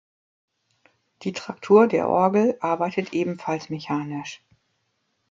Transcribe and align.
Die 1.21 1.31
Traktur 1.31 1.85
der 1.87 2.09
Orgel 2.09 2.57
arbeitet 2.59 3.13
ebenfalls 3.13 3.69
mechanisch. 3.69 4.41